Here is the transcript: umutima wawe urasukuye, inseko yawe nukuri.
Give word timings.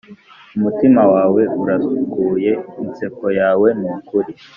umutima 0.55 1.01
wawe 1.13 1.41
urasukuye, 1.61 2.51
inseko 2.83 3.25
yawe 3.39 3.67
nukuri. 3.79 4.31